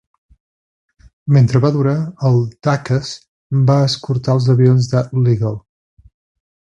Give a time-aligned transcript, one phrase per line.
[1.35, 1.93] Mentre va durar,
[2.29, 3.13] el "Duchess"
[3.69, 5.57] va escortar els avions de l'"Eagle".